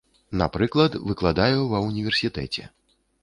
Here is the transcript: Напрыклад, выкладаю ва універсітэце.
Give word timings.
Напрыклад, 0.41 0.95
выкладаю 1.09 1.59
ва 1.73 1.81
універсітэце. 1.91 2.67